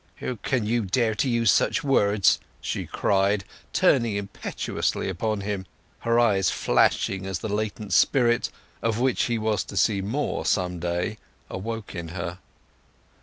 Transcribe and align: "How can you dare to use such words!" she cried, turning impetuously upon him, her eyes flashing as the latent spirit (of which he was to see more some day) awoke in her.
"How 0.15 0.37
can 0.41 0.65
you 0.65 0.81
dare 0.81 1.13
to 1.13 1.29
use 1.29 1.51
such 1.51 1.83
words!" 1.83 2.39
she 2.59 2.87
cried, 2.87 3.43
turning 3.71 4.15
impetuously 4.15 5.07
upon 5.09 5.41
him, 5.41 5.67
her 5.99 6.19
eyes 6.19 6.49
flashing 6.49 7.27
as 7.27 7.37
the 7.37 7.53
latent 7.53 7.93
spirit 7.93 8.49
(of 8.81 8.99
which 8.99 9.25
he 9.25 9.37
was 9.37 9.63
to 9.65 9.77
see 9.77 10.01
more 10.01 10.43
some 10.43 10.79
day) 10.79 11.19
awoke 11.51 11.93
in 11.93 12.07
her. 12.17 12.39